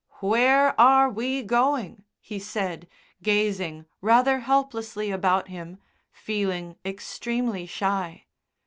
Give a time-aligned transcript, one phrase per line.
[0.19, 2.87] "Where are we going?" he said,
[3.21, 5.77] gazing rather helplessly about him,
[6.11, 8.25] feeling extremely shy.